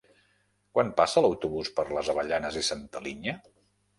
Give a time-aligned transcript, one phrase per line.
[0.77, 3.37] Quan passa l'autobús per les Avellanes i Santa Linya?